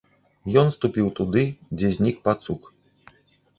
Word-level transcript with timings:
Ён 0.61 0.71
ступіў 0.77 1.11
туды, 1.19 1.43
дзе 1.77 1.93
знік 1.99 2.17
пацук. 2.25 2.61